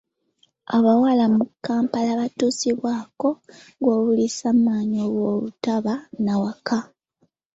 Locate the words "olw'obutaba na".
5.05-6.33